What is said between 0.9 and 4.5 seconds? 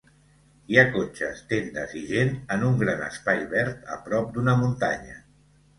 cotxes, tendes i gent en un gran espai verd a prop